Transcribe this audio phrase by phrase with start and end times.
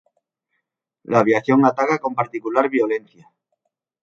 [1.03, 3.31] La aviación ataca con particular violencia.